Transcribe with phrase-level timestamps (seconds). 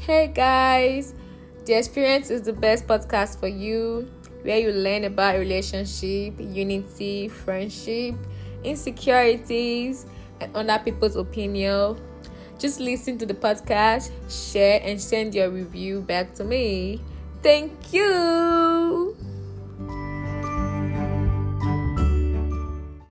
[0.00, 1.12] Hey guys,
[1.66, 8.14] the experience is the best podcast for you where you learn about relationship, unity, friendship,
[8.64, 10.06] insecurities,
[10.40, 12.00] and other people's opinion.
[12.58, 17.02] Just listen to the podcast, share, and send your review back to me.
[17.42, 18.69] Thank you.